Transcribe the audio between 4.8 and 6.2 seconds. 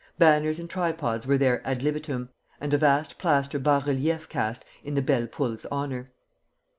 in the "Belle Poule's" honor.